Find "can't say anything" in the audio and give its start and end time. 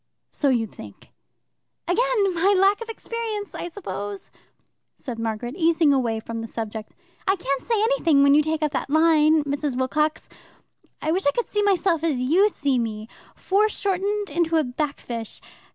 7.35-8.23